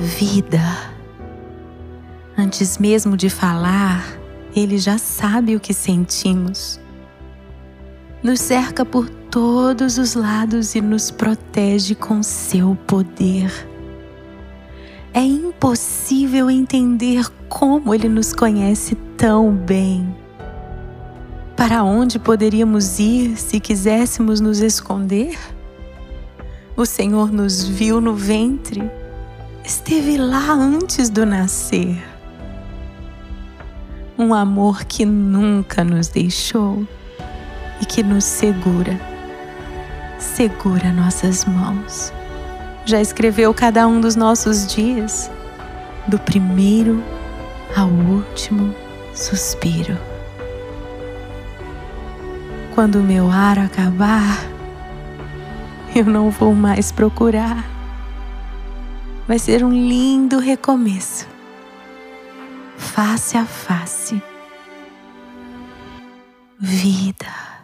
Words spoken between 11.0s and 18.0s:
protege com seu poder. É impossível entender como